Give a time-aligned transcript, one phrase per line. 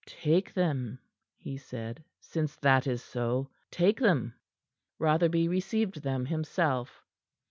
[0.07, 0.97] "Take them,"
[1.35, 2.03] he said.
[2.19, 4.33] "Since that is so take them."
[4.97, 7.05] Rotherby received them himself.